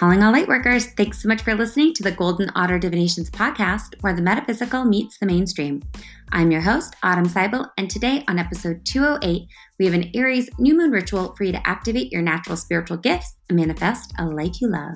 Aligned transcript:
Calling 0.00 0.22
all 0.22 0.32
lightworkers, 0.32 0.96
thanks 0.96 1.20
so 1.20 1.28
much 1.28 1.42
for 1.42 1.54
listening 1.54 1.92
to 1.92 2.02
the 2.02 2.10
Golden 2.10 2.50
Otter 2.54 2.78
Divinations 2.78 3.28
podcast, 3.30 4.00
where 4.00 4.14
the 4.14 4.22
metaphysical 4.22 4.86
meets 4.86 5.18
the 5.18 5.26
mainstream. 5.26 5.82
I'm 6.32 6.50
your 6.50 6.62
host, 6.62 6.96
Autumn 7.02 7.28
Seibel, 7.28 7.68
and 7.76 7.90
today 7.90 8.24
on 8.26 8.38
episode 8.38 8.82
208, 8.86 9.46
we 9.78 9.84
have 9.84 9.92
an 9.92 10.10
Aries 10.14 10.48
new 10.58 10.74
moon 10.74 10.90
ritual 10.90 11.34
for 11.36 11.44
you 11.44 11.52
to 11.52 11.68
activate 11.68 12.10
your 12.12 12.22
natural 12.22 12.56
spiritual 12.56 12.96
gifts 12.96 13.34
and 13.50 13.56
manifest 13.58 14.14
a 14.18 14.24
life 14.24 14.62
you 14.62 14.70
love. 14.70 14.94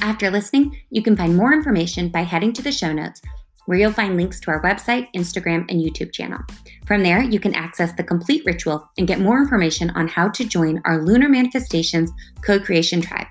After 0.00 0.30
listening, 0.30 0.74
you 0.88 1.02
can 1.02 1.14
find 1.14 1.36
more 1.36 1.52
information 1.52 2.08
by 2.08 2.22
heading 2.22 2.54
to 2.54 2.62
the 2.62 2.72
show 2.72 2.94
notes 2.94 3.20
where 3.66 3.78
you'll 3.78 3.92
find 3.92 4.16
links 4.16 4.40
to 4.40 4.50
our 4.50 4.62
website, 4.62 5.08
Instagram, 5.14 5.64
and 5.70 5.80
YouTube 5.80 6.12
channel. 6.12 6.40
From 6.86 7.02
there, 7.02 7.22
you 7.22 7.38
can 7.40 7.54
access 7.54 7.92
the 7.92 8.02
complete 8.02 8.44
ritual 8.44 8.88
and 8.98 9.06
get 9.06 9.20
more 9.20 9.38
information 9.40 9.90
on 9.90 10.08
how 10.08 10.28
to 10.30 10.44
join 10.44 10.80
our 10.84 11.02
Lunar 11.02 11.28
Manifestations 11.28 12.10
co 12.44 12.58
creation 12.58 13.00
tribe. 13.00 13.26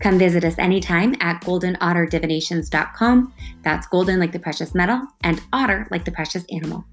Come 0.00 0.18
visit 0.18 0.44
us 0.44 0.58
anytime 0.58 1.14
at 1.20 1.42
goldenotterdivinations.com. 1.42 3.32
That's 3.62 3.86
golden 3.86 4.18
like 4.18 4.32
the 4.32 4.40
precious 4.40 4.74
metal 4.74 5.06
and 5.22 5.40
otter 5.52 5.86
like 5.90 6.04
the 6.04 6.10
precious 6.10 6.44
animal. 6.50 6.84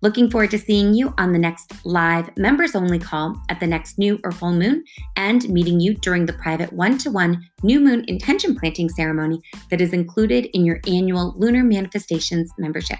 Looking 0.00 0.30
forward 0.30 0.52
to 0.52 0.58
seeing 0.58 0.94
you 0.94 1.12
on 1.18 1.32
the 1.32 1.38
next 1.38 1.84
live 1.84 2.30
members 2.36 2.76
only 2.76 3.00
call 3.00 3.40
at 3.48 3.58
the 3.58 3.66
next 3.66 3.98
new 3.98 4.20
or 4.22 4.30
full 4.30 4.52
moon 4.52 4.84
and 5.16 5.48
meeting 5.48 5.80
you 5.80 5.94
during 5.94 6.24
the 6.24 6.34
private 6.34 6.72
one 6.72 6.98
to 6.98 7.10
one 7.10 7.44
new 7.64 7.80
moon 7.80 8.04
intention 8.06 8.56
planting 8.56 8.88
ceremony 8.88 9.40
that 9.70 9.80
is 9.80 9.92
included 9.92 10.46
in 10.54 10.64
your 10.64 10.80
annual 10.86 11.34
Lunar 11.36 11.64
Manifestations 11.64 12.52
membership. 12.58 12.98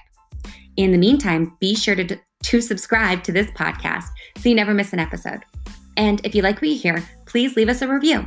In 0.76 0.90
the 0.90 0.98
meantime, 0.98 1.56
be 1.60 1.76
sure 1.76 1.94
to, 1.94 2.18
to 2.44 2.60
subscribe 2.60 3.22
to 3.24 3.32
this 3.32 3.50
podcast 3.52 4.06
so 4.36 4.48
you 4.48 4.56
never 4.56 4.74
miss 4.74 4.92
an 4.92 4.98
episode. 4.98 5.44
And 5.96 6.20
if 6.24 6.34
you 6.34 6.42
like 6.42 6.56
what 6.56 6.68
you 6.68 6.78
hear, 6.78 7.02
please 7.26 7.54
leave 7.56 7.68
us 7.68 7.82
a 7.82 7.88
review. 7.88 8.24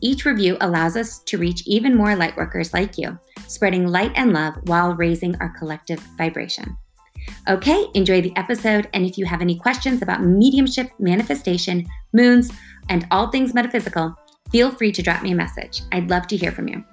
Each 0.00 0.24
review 0.24 0.56
allows 0.60 0.96
us 0.96 1.20
to 1.24 1.38
reach 1.38 1.66
even 1.66 1.94
more 1.94 2.14
lightworkers 2.14 2.72
like 2.72 2.98
you, 2.98 3.18
spreading 3.46 3.88
light 3.88 4.12
and 4.14 4.32
love 4.32 4.54
while 4.64 4.94
raising 4.94 5.36
our 5.36 5.54
collective 5.58 6.00
vibration. 6.18 6.76
Okay, 7.48 7.86
enjoy 7.94 8.20
the 8.20 8.36
episode. 8.36 8.88
And 8.92 9.06
if 9.06 9.16
you 9.16 9.24
have 9.26 9.40
any 9.40 9.58
questions 9.58 10.02
about 10.02 10.22
mediumship, 10.22 10.90
manifestation, 10.98 11.86
moons, 12.12 12.52
and 12.88 13.06
all 13.10 13.28
things 13.30 13.54
metaphysical, 13.54 14.14
feel 14.50 14.70
free 14.70 14.92
to 14.92 15.02
drop 15.02 15.22
me 15.22 15.32
a 15.32 15.36
message. 15.36 15.82
I'd 15.92 16.10
love 16.10 16.26
to 16.28 16.36
hear 16.36 16.52
from 16.52 16.68
you. 16.68 16.84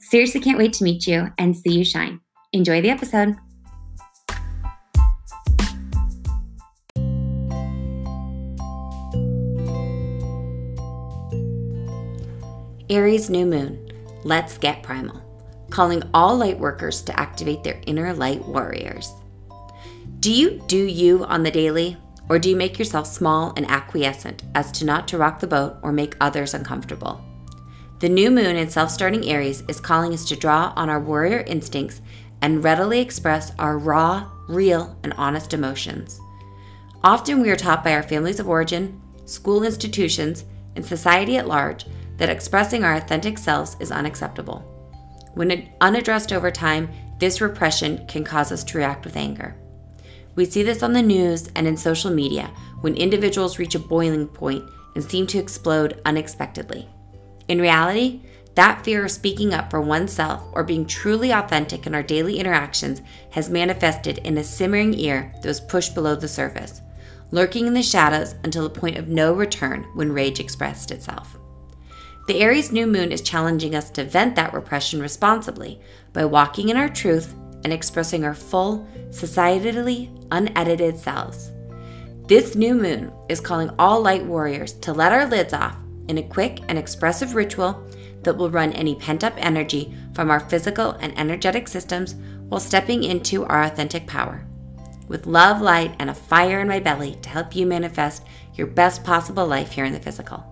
Seriously, 0.00 0.40
can't 0.40 0.58
wait 0.58 0.72
to 0.74 0.84
meet 0.84 1.06
you 1.06 1.28
and 1.38 1.56
see 1.56 1.72
you 1.72 1.84
shine. 1.84 2.20
Enjoy 2.52 2.80
the 2.80 2.90
episode. 2.90 3.36
Aries 12.90 13.30
new 13.30 13.46
moon. 13.46 13.90
Let's 14.24 14.58
get 14.58 14.82
primal. 14.82 15.22
Calling 15.70 16.02
all 16.12 16.36
light 16.36 16.58
workers 16.58 17.00
to 17.02 17.18
activate 17.18 17.64
their 17.64 17.80
inner 17.86 18.12
light 18.12 18.46
warriors. 18.46 19.10
Do 20.22 20.32
you 20.32 20.62
do 20.68 20.76
you 20.76 21.24
on 21.24 21.42
the 21.42 21.50
daily? 21.50 21.96
Or 22.28 22.38
do 22.38 22.48
you 22.48 22.54
make 22.54 22.78
yourself 22.78 23.08
small 23.08 23.52
and 23.56 23.68
acquiescent 23.68 24.44
as 24.54 24.70
to 24.70 24.84
not 24.84 25.08
to 25.08 25.18
rock 25.18 25.40
the 25.40 25.48
boat 25.48 25.78
or 25.82 25.90
make 25.90 26.14
others 26.20 26.54
uncomfortable? 26.54 27.20
The 27.98 28.08
new 28.08 28.30
moon 28.30 28.54
in 28.54 28.70
self 28.70 28.92
starting 28.92 29.28
Aries 29.28 29.64
is 29.66 29.80
calling 29.80 30.14
us 30.14 30.24
to 30.26 30.36
draw 30.36 30.72
on 30.76 30.88
our 30.88 31.00
warrior 31.00 31.40
instincts 31.48 32.00
and 32.40 32.62
readily 32.62 33.00
express 33.00 33.50
our 33.58 33.78
raw, 33.78 34.30
real, 34.48 34.96
and 35.02 35.12
honest 35.14 35.54
emotions. 35.54 36.20
Often 37.02 37.42
we 37.42 37.50
are 37.50 37.56
taught 37.56 37.82
by 37.82 37.92
our 37.92 38.04
families 38.04 38.38
of 38.38 38.48
origin, 38.48 39.02
school 39.24 39.64
institutions, 39.64 40.44
and 40.76 40.86
society 40.86 41.36
at 41.36 41.48
large 41.48 41.84
that 42.18 42.30
expressing 42.30 42.84
our 42.84 42.94
authentic 42.94 43.38
selves 43.38 43.76
is 43.80 43.90
unacceptable. 43.90 44.60
When 45.34 45.68
unaddressed 45.80 46.32
over 46.32 46.52
time, 46.52 46.88
this 47.18 47.40
repression 47.40 48.06
can 48.06 48.22
cause 48.22 48.52
us 48.52 48.62
to 48.62 48.78
react 48.78 49.04
with 49.04 49.16
anger. 49.16 49.56
We 50.34 50.44
see 50.44 50.62
this 50.62 50.82
on 50.82 50.92
the 50.92 51.02
news 51.02 51.50
and 51.54 51.66
in 51.66 51.76
social 51.76 52.10
media 52.10 52.50
when 52.80 52.94
individuals 52.94 53.58
reach 53.58 53.74
a 53.74 53.78
boiling 53.78 54.26
point 54.26 54.64
and 54.94 55.04
seem 55.04 55.26
to 55.28 55.38
explode 55.38 56.00
unexpectedly. 56.04 56.88
In 57.48 57.60
reality, 57.60 58.22
that 58.54 58.84
fear 58.84 59.04
of 59.04 59.10
speaking 59.10 59.54
up 59.54 59.70
for 59.70 59.80
oneself 59.80 60.42
or 60.52 60.62
being 60.62 60.86
truly 60.86 61.30
authentic 61.30 61.86
in 61.86 61.94
our 61.94 62.02
daily 62.02 62.38
interactions 62.38 63.00
has 63.30 63.48
manifested 63.48 64.18
in 64.18 64.36
a 64.36 64.44
simmering 64.44 64.94
ear 64.94 65.32
that 65.40 65.48
was 65.48 65.60
pushed 65.60 65.94
below 65.94 66.14
the 66.14 66.28
surface, 66.28 66.82
lurking 67.30 67.66
in 67.66 67.72
the 67.72 67.82
shadows 67.82 68.34
until 68.44 68.62
the 68.62 68.80
point 68.80 68.98
of 68.98 69.08
no 69.08 69.32
return 69.32 69.84
when 69.94 70.12
rage 70.12 70.38
expressed 70.38 70.90
itself. 70.90 71.38
The 72.28 72.40
Aries 72.40 72.70
new 72.70 72.86
moon 72.86 73.10
is 73.10 73.22
challenging 73.22 73.74
us 73.74 73.90
to 73.90 74.04
vent 74.04 74.36
that 74.36 74.52
repression 74.52 75.00
responsibly 75.00 75.80
by 76.12 76.24
walking 76.24 76.68
in 76.68 76.76
our 76.76 76.88
truth 76.88 77.34
and 77.64 77.72
expressing 77.72 78.24
our 78.24 78.34
full, 78.34 78.86
societally 79.10 80.10
unedited 80.32 80.98
selves. 80.98 81.52
This 82.26 82.56
new 82.56 82.74
moon 82.74 83.12
is 83.28 83.40
calling 83.40 83.70
all 83.78 84.00
light 84.00 84.24
warriors 84.24 84.72
to 84.80 84.92
let 84.92 85.12
our 85.12 85.26
lids 85.26 85.52
off 85.52 85.76
in 86.08 86.18
a 86.18 86.22
quick 86.22 86.60
and 86.68 86.78
expressive 86.78 87.34
ritual 87.34 87.86
that 88.22 88.36
will 88.36 88.50
run 88.50 88.72
any 88.72 88.94
pent 88.94 89.22
up 89.22 89.34
energy 89.36 89.94
from 90.14 90.30
our 90.30 90.40
physical 90.40 90.92
and 91.00 91.16
energetic 91.18 91.68
systems 91.68 92.14
while 92.48 92.60
stepping 92.60 93.04
into 93.04 93.44
our 93.44 93.62
authentic 93.62 94.06
power. 94.06 94.44
With 95.08 95.26
love, 95.26 95.60
light, 95.60 95.94
and 95.98 96.10
a 96.10 96.14
fire 96.14 96.60
in 96.60 96.68
my 96.68 96.80
belly 96.80 97.18
to 97.22 97.28
help 97.28 97.54
you 97.54 97.66
manifest 97.66 98.24
your 98.54 98.66
best 98.66 99.04
possible 99.04 99.46
life 99.46 99.72
here 99.72 99.84
in 99.84 99.92
the 99.92 100.00
physical. 100.00 100.44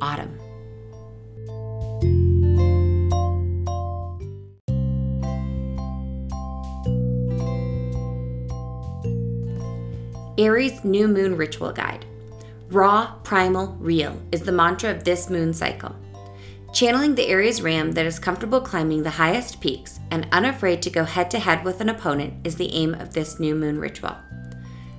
Autumn. 0.00 0.47
Aries 10.38 10.84
New 10.84 11.08
Moon 11.08 11.36
Ritual 11.36 11.72
Guide. 11.72 12.06
Raw, 12.70 13.16
primal, 13.24 13.76
real 13.80 14.16
is 14.30 14.42
the 14.42 14.52
mantra 14.52 14.88
of 14.88 15.02
this 15.02 15.28
moon 15.28 15.52
cycle. 15.52 15.96
Channeling 16.72 17.16
the 17.16 17.26
Aries 17.26 17.60
ram 17.60 17.90
that 17.90 18.06
is 18.06 18.20
comfortable 18.20 18.60
climbing 18.60 19.02
the 19.02 19.10
highest 19.10 19.60
peaks 19.60 19.98
and 20.12 20.28
unafraid 20.30 20.80
to 20.82 20.90
go 20.90 21.02
head 21.02 21.28
to 21.32 21.40
head 21.40 21.64
with 21.64 21.80
an 21.80 21.88
opponent 21.88 22.34
is 22.46 22.54
the 22.54 22.72
aim 22.72 22.94
of 22.94 23.12
this 23.12 23.40
new 23.40 23.56
moon 23.56 23.80
ritual. 23.80 24.16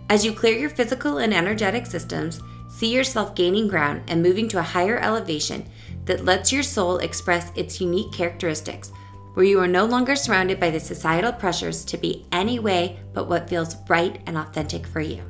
As 0.09 0.25
you 0.25 0.33
clear 0.33 0.57
your 0.57 0.69
physical 0.69 1.19
and 1.19 1.33
energetic 1.33 1.85
systems, 1.85 2.41
see 2.67 2.93
yourself 2.93 3.33
gaining 3.33 3.69
ground 3.69 4.01
and 4.09 4.21
moving 4.21 4.49
to 4.49 4.59
a 4.59 4.61
higher 4.61 4.99
elevation 4.99 5.65
that 6.03 6.25
lets 6.25 6.51
your 6.51 6.63
soul 6.63 6.97
express 6.97 7.49
its 7.55 7.79
unique 7.79 8.11
characteristics 8.11 8.91
where 9.33 9.45
you 9.45 9.59
are 9.59 9.67
no 9.67 9.85
longer 9.85 10.15
surrounded 10.15 10.59
by 10.59 10.69
the 10.69 10.79
societal 10.79 11.31
pressures 11.31 11.85
to 11.85 11.97
be 11.97 12.25
any 12.31 12.59
way 12.59 12.99
but 13.13 13.27
what 13.27 13.49
feels 13.49 13.77
right 13.87 14.21
and 14.25 14.37
authentic 14.37 14.85
for 14.85 15.01
you. 15.01 15.21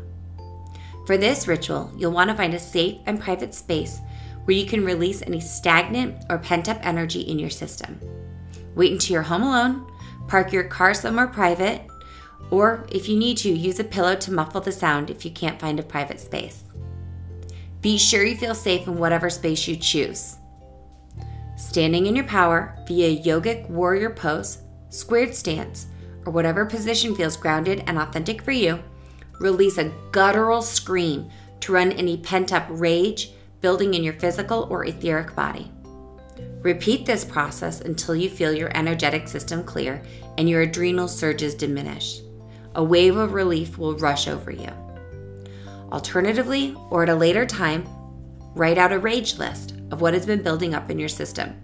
For 1.05 1.17
this 1.17 1.47
ritual, 1.47 1.91
you'll 1.97 2.11
want 2.11 2.29
to 2.29 2.35
find 2.35 2.53
a 2.53 2.59
safe 2.59 2.99
and 3.05 3.19
private 3.19 3.53
space 3.53 3.99
where 4.45 4.57
you 4.57 4.65
can 4.65 4.83
release 4.85 5.21
any 5.21 5.39
stagnant 5.39 6.23
or 6.29 6.37
pent 6.37 6.69
up 6.69 6.79
energy 6.81 7.21
in 7.21 7.37
your 7.37 7.49
system. 7.49 7.99
Wait 8.75 8.91
until 8.91 9.13
you're 9.13 9.21
home 9.21 9.43
alone, 9.43 9.91
park 10.27 10.53
your 10.53 10.63
car 10.63 10.93
somewhere 10.93 11.27
private, 11.27 11.81
or 12.51 12.87
if 12.91 13.07
you 13.07 13.17
need 13.17 13.37
to, 13.37 13.49
use 13.49 13.79
a 13.79 13.83
pillow 13.83 14.15
to 14.15 14.31
muffle 14.31 14.61
the 14.61 14.71
sound 14.71 15.09
if 15.09 15.23
you 15.23 15.31
can't 15.31 15.59
find 15.59 15.79
a 15.79 15.83
private 15.83 16.19
space. 16.19 16.63
Be 17.81 17.97
sure 17.97 18.23
you 18.23 18.35
feel 18.35 18.55
safe 18.55 18.87
in 18.87 18.97
whatever 18.97 19.29
space 19.29 19.67
you 19.67 19.75
choose. 19.75 20.38
Standing 21.59 22.05
in 22.05 22.15
your 22.15 22.25
power 22.25 22.73
via 22.87 23.21
yogic 23.21 23.69
warrior 23.69 24.09
pose, 24.09 24.59
squared 24.89 25.35
stance, 25.35 25.87
or 26.25 26.31
whatever 26.31 26.65
position 26.65 27.13
feels 27.13 27.35
grounded 27.35 27.83
and 27.85 27.99
authentic 27.99 28.41
for 28.41 28.53
you, 28.53 28.79
release 29.41 29.77
a 29.77 29.91
guttural 30.13 30.61
scream 30.61 31.29
to 31.59 31.73
run 31.73 31.91
any 31.91 32.15
pent 32.15 32.53
up 32.53 32.65
rage 32.69 33.33
building 33.59 33.93
in 33.93 34.05
your 34.05 34.13
physical 34.13 34.67
or 34.71 34.85
etheric 34.85 35.35
body. 35.35 35.69
Repeat 36.61 37.05
this 37.05 37.25
process 37.25 37.81
until 37.81 38.15
you 38.15 38.29
feel 38.29 38.53
your 38.53 38.71
energetic 38.73 39.27
system 39.27 39.61
clear 39.61 40.01
and 40.37 40.49
your 40.49 40.61
adrenal 40.61 41.09
surges 41.09 41.55
diminish. 41.55 42.21
A 42.75 42.83
wave 42.83 43.17
of 43.17 43.33
relief 43.33 43.77
will 43.77 43.97
rush 43.97 44.29
over 44.29 44.49
you. 44.49 44.71
Alternatively, 45.91 46.73
or 46.89 47.03
at 47.03 47.09
a 47.09 47.15
later 47.15 47.45
time, 47.45 47.85
write 48.55 48.77
out 48.77 48.93
a 48.93 48.99
rage 48.99 49.37
list 49.37 49.73
of 49.91 50.01
what 50.01 50.13
has 50.13 50.25
been 50.25 50.43
building 50.43 50.73
up 50.73 50.89
in 50.89 50.99
your 50.99 51.09
system. 51.09 51.55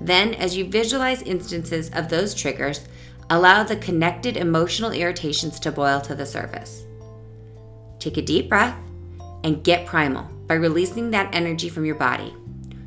Then, 0.00 0.34
as 0.34 0.56
you 0.56 0.64
visualize 0.64 1.22
instances 1.22 1.90
of 1.90 2.08
those 2.08 2.34
triggers, 2.34 2.88
allow 3.28 3.62
the 3.62 3.76
connected 3.76 4.36
emotional 4.36 4.92
irritations 4.92 5.60
to 5.60 5.72
boil 5.72 6.00
to 6.00 6.14
the 6.14 6.26
surface. 6.26 6.84
Take 7.98 8.16
a 8.16 8.22
deep 8.22 8.48
breath 8.48 8.76
and 9.44 9.62
get 9.62 9.86
primal 9.86 10.24
by 10.46 10.54
releasing 10.54 11.10
that 11.10 11.34
energy 11.34 11.68
from 11.68 11.84
your 11.84 11.94
body. 11.94 12.34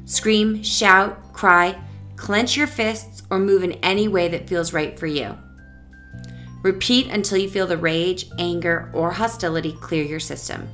Scream, 0.05 0.61
shout, 0.63 1.33
cry, 1.33 1.79
clench 2.15 2.57
your 2.57 2.67
fists, 2.67 3.23
or 3.29 3.39
move 3.39 3.63
in 3.63 3.73
any 3.73 4.07
way 4.07 4.27
that 4.27 4.49
feels 4.49 4.73
right 4.73 4.97
for 4.99 5.07
you. 5.07 5.37
Repeat 6.61 7.07
until 7.07 7.37
you 7.37 7.49
feel 7.49 7.67
the 7.67 7.77
rage, 7.77 8.29
anger, 8.39 8.89
or 8.93 9.11
hostility 9.11 9.73
clear 9.81 10.03
your 10.03 10.19
system. 10.19 10.67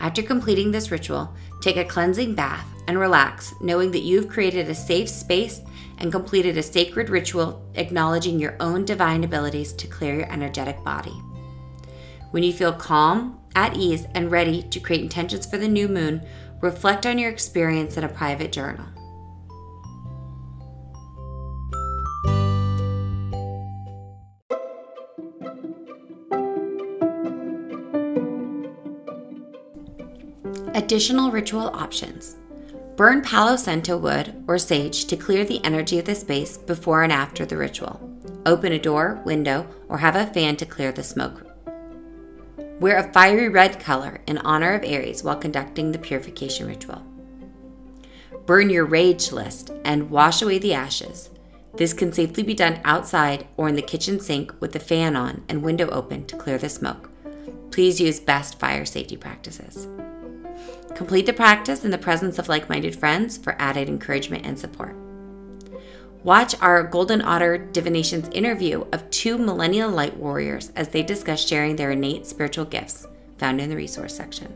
After 0.00 0.22
completing 0.22 0.70
this 0.70 0.90
ritual, 0.90 1.34
take 1.60 1.76
a 1.76 1.84
cleansing 1.84 2.34
bath 2.34 2.66
and 2.86 2.98
relax, 2.98 3.54
knowing 3.60 3.90
that 3.92 4.02
you've 4.02 4.28
created 4.28 4.68
a 4.68 4.74
safe 4.74 5.08
space 5.08 5.60
and 5.98 6.12
completed 6.12 6.58
a 6.58 6.62
sacred 6.62 7.10
ritual 7.10 7.64
acknowledging 7.74 8.38
your 8.38 8.56
own 8.60 8.84
divine 8.84 9.24
abilities 9.24 9.72
to 9.72 9.86
clear 9.86 10.14
your 10.14 10.32
energetic 10.32 10.82
body. 10.84 11.22
When 12.30 12.42
you 12.42 12.52
feel 12.52 12.72
calm, 12.72 13.40
at 13.54 13.76
ease, 13.76 14.06
and 14.14 14.30
ready 14.30 14.62
to 14.62 14.80
create 14.80 15.02
intentions 15.02 15.46
for 15.46 15.56
the 15.56 15.68
new 15.68 15.88
moon, 15.88 16.20
reflect 16.60 17.06
on 17.06 17.18
your 17.18 17.30
experience 17.30 17.96
in 17.96 18.04
a 18.04 18.08
private 18.08 18.52
journal. 18.52 18.86
Additional 30.74 31.30
ritual 31.30 31.68
options. 31.74 32.36
Burn 32.96 33.20
Palo 33.20 33.56
Santo 33.56 33.96
wood 33.96 34.44
or 34.48 34.58
sage 34.58 35.04
to 35.06 35.16
clear 35.16 35.44
the 35.44 35.62
energy 35.64 35.98
of 35.98 36.04
the 36.04 36.14
space 36.14 36.56
before 36.56 37.02
and 37.02 37.12
after 37.12 37.44
the 37.44 37.56
ritual. 37.56 38.00
Open 38.46 38.72
a 38.72 38.78
door, 38.78 39.20
window, 39.24 39.66
or 39.88 39.98
have 39.98 40.16
a 40.16 40.26
fan 40.26 40.56
to 40.56 40.66
clear 40.66 40.92
the 40.92 41.02
smoke. 41.02 41.46
Wear 42.80 42.96
a 42.98 43.12
fiery 43.12 43.48
red 43.48 43.80
color 43.80 44.20
in 44.26 44.38
honor 44.38 44.74
of 44.74 44.84
Aries 44.84 45.22
while 45.22 45.36
conducting 45.36 45.92
the 45.92 45.98
purification 45.98 46.66
ritual. 46.66 47.04
Burn 48.46 48.70
your 48.70 48.84
rage 48.84 49.32
list 49.32 49.72
and 49.84 50.10
wash 50.10 50.40
away 50.40 50.58
the 50.58 50.74
ashes. 50.74 51.30
This 51.74 51.92
can 51.92 52.12
safely 52.12 52.42
be 52.42 52.54
done 52.54 52.80
outside 52.84 53.46
or 53.56 53.68
in 53.68 53.74
the 53.74 53.82
kitchen 53.82 54.20
sink 54.20 54.54
with 54.60 54.72
the 54.72 54.78
fan 54.78 55.16
on 55.16 55.44
and 55.48 55.62
window 55.62 55.88
open 55.90 56.26
to 56.26 56.36
clear 56.36 56.56
the 56.56 56.68
smoke. 56.68 57.10
Please 57.70 58.00
use 58.00 58.20
best 58.20 58.58
fire 58.58 58.86
safety 58.86 59.16
practices. 59.16 59.88
Complete 60.94 61.26
the 61.26 61.32
practice 61.32 61.84
in 61.84 61.90
the 61.90 61.98
presence 61.98 62.38
of 62.38 62.48
like 62.48 62.68
minded 62.68 62.96
friends 62.96 63.36
for 63.36 63.56
added 63.58 63.88
encouragement 63.88 64.46
and 64.46 64.58
support. 64.58 64.96
Watch 66.22 66.60
our 66.60 66.82
Golden 66.82 67.22
Otter 67.22 67.58
Divinations 67.58 68.28
interview 68.30 68.84
of 68.92 69.08
two 69.10 69.38
millennial 69.38 69.90
light 69.90 70.16
warriors 70.16 70.72
as 70.74 70.88
they 70.88 71.02
discuss 71.02 71.46
sharing 71.46 71.76
their 71.76 71.92
innate 71.92 72.26
spiritual 72.26 72.64
gifts, 72.64 73.06
found 73.38 73.60
in 73.60 73.70
the 73.70 73.76
resource 73.76 74.16
section. 74.16 74.52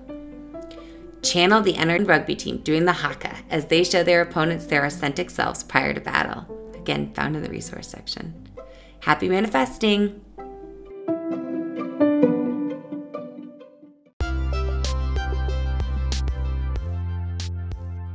Channel 1.23 1.61
the 1.63 1.77
Entered 1.77 2.09
rugby 2.09 2.35
team 2.35 2.59
doing 2.59 2.87
the 2.87 2.93
haka 2.93 3.37
as 3.51 3.67
they 3.67 3.85
show 3.85 4.03
their 4.03 4.23
opponents 4.23 4.67
their 4.67 4.85
authentic 4.85 5.31
selves 5.31 5.63
prior 5.63 5.93
to 5.93 6.01
battle, 6.01 6.73
again, 6.75 7.13
found 7.15 7.37
in 7.37 7.43
the 7.43 7.51
resource 7.51 7.87
section. 7.87 8.49
Happy 9.01 9.29
manifesting! 9.29 10.23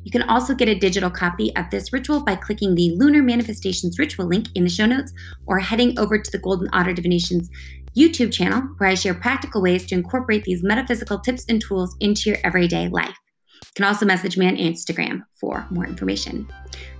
You 0.04 0.10
can 0.10 0.22
also 0.22 0.54
get 0.54 0.68
a 0.68 0.74
digital 0.74 1.10
copy 1.10 1.54
of 1.56 1.70
this 1.70 1.92
ritual 1.92 2.24
by 2.24 2.34
clicking 2.34 2.74
the 2.74 2.94
Lunar 2.96 3.22
Manifestations 3.22 3.98
Ritual 3.98 4.26
link 4.26 4.48
in 4.54 4.64
the 4.64 4.70
show 4.70 4.86
notes 4.86 5.12
or 5.46 5.58
heading 5.58 5.98
over 5.98 6.18
to 6.18 6.30
the 6.30 6.38
Golden 6.38 6.68
Otter 6.72 6.94
Divinations 6.94 7.50
YouTube 7.98 8.32
channel 8.32 8.62
where 8.78 8.88
I 8.88 8.94
share 8.94 9.14
practical 9.14 9.60
ways 9.60 9.84
to 9.86 9.94
incorporate 9.94 10.44
these 10.44 10.62
metaphysical 10.62 11.18
tips 11.18 11.44
and 11.48 11.60
tools 11.60 11.96
into 12.00 12.30
your 12.30 12.38
everyday 12.44 12.88
life. 12.88 13.16
You 13.62 13.70
can 13.74 13.84
also 13.86 14.06
message 14.06 14.36
me 14.36 14.46
on 14.46 14.56
Instagram 14.56 15.22
for 15.40 15.66
more 15.70 15.84
information. 15.84 16.46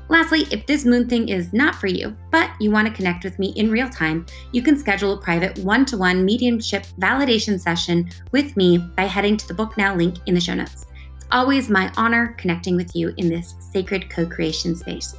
Lastly, 0.09 0.47
if 0.51 0.67
this 0.67 0.85
moon 0.85 1.07
thing 1.07 1.29
is 1.29 1.53
not 1.53 1.75
for 1.75 1.87
you, 1.87 2.17
but 2.31 2.51
you 2.59 2.71
want 2.71 2.89
to 2.89 2.95
connect 2.95 3.25
with 3.25 3.39
me 3.39 3.53
in 3.57 3.71
real 3.71 3.89
time, 3.89 4.25
you 4.53 4.63
can 4.63 4.77
schedule 4.77 5.13
a 5.13 5.21
private 5.21 5.59
one 5.59 5.85
to 5.85 5.99
one 5.99 6.25
mediumship 6.25 6.85
validation 6.99 7.61
session 7.61 8.11
with 8.33 8.57
me 8.57 8.79
by 8.79 9.05
heading 9.05 9.37
to 9.37 9.47
the 9.47 9.55
Book 9.55 9.77
Now 9.77 9.95
link 9.95 10.17
in 10.27 10.35
the 10.35 10.41
show 10.41 10.55
notes. 10.55 10.87
It's 11.17 11.27
always 11.31 11.69
my 11.69 11.93
honor 11.97 12.35
connecting 12.39 12.75
with 12.75 12.97
you 12.97 13.13
in 13.19 13.29
this 13.29 13.55
sacred 13.61 14.09
co 14.09 14.27
creation 14.27 14.75
space. 14.75 15.15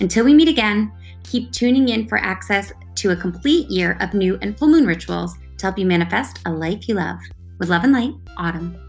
Until 0.00 0.26
we 0.26 0.34
meet 0.34 0.48
again, 0.48 0.92
keep 1.28 1.52
tuning 1.52 1.90
in 1.90 2.08
for 2.08 2.18
access 2.18 2.72
to 2.96 3.10
a 3.10 3.16
complete 3.16 3.68
year 3.70 3.96
of 4.00 4.14
new 4.14 4.38
and 4.42 4.58
full 4.58 4.68
moon 4.68 4.86
rituals 4.86 5.36
to 5.58 5.66
help 5.66 5.78
you 5.78 5.86
manifest 5.86 6.40
a 6.46 6.50
life 6.50 6.88
you 6.88 6.94
love. 6.94 7.18
With 7.58 7.68
love 7.68 7.84
and 7.84 7.92
light, 7.92 8.14
Autumn. 8.36 8.88